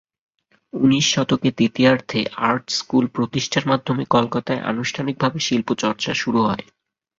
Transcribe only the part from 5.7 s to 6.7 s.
চর্চা শুরু হয়।